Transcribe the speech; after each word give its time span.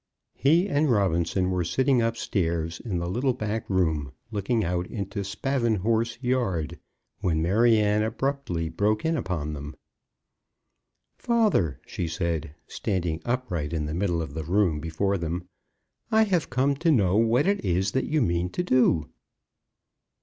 He 0.33 0.67
and 0.67 0.89
Robinson 0.89 1.51
were 1.51 1.63
sitting 1.63 2.01
upstairs 2.01 2.79
in 2.79 2.97
the 2.97 3.07
little 3.07 3.33
back 3.35 3.69
room 3.69 4.13
looking 4.31 4.63
out 4.63 4.87
into 4.87 5.23
Spavinhorse 5.23 6.17
Yard, 6.23 6.79
when 7.19 7.39
Maryanne 7.43 8.01
abruptly 8.01 8.67
broke 8.67 9.05
in 9.05 9.15
upon 9.15 9.53
them. 9.53 9.75
"Father," 11.19 11.79
she 11.85 12.07
said, 12.07 12.55
standing 12.65 13.21
upright 13.25 13.73
in 13.73 13.85
the 13.85 13.93
middle 13.93 14.23
of 14.23 14.33
the 14.33 14.43
room 14.43 14.79
before 14.79 15.19
them, 15.19 15.47
"I 16.09 16.23
have 16.23 16.49
come 16.49 16.73
to 16.77 16.89
know 16.91 17.15
what 17.15 17.45
it 17.45 17.63
is 17.63 17.91
that 17.91 18.05
you 18.05 18.23
mean 18.23 18.49
to 18.53 18.63
do?" 18.63 19.07